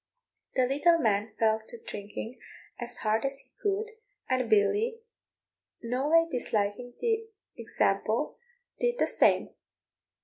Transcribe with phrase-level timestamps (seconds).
[0.55, 2.39] The little man fell to drinking
[2.79, 3.91] as hard as he could,
[4.27, 4.95] and Billy,
[5.83, 8.39] noway disliking the example,
[8.79, 9.51] did the same.